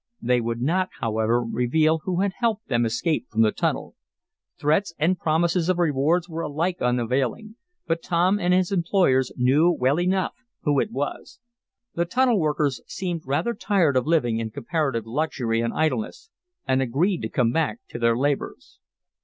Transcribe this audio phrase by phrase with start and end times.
[0.19, 3.93] They would not, however, reveal who had helped them escape from the tunnel.
[4.57, 9.99] Threats and promises of rewards were alike unavailing, but Tom and his employers knew well
[9.99, 10.33] enough
[10.63, 11.39] who it was.
[11.93, 16.31] The tunnel workers seemed rather tired of living in comparative luxury and idleness,
[16.67, 18.79] and agreed to come back to their labors.